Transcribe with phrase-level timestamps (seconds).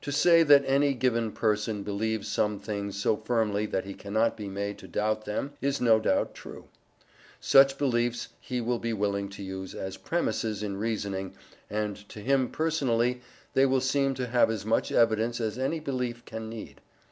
[0.00, 4.48] To say that any given person believes some things so firmly that he cannot be
[4.48, 6.64] made to doubt them is no doubt true.
[7.38, 11.34] Such beliefs he will be willing to use as premisses in reasoning,
[11.70, 13.20] and to him personally
[13.52, 16.80] they will seem to have as much evidence as any belief can need.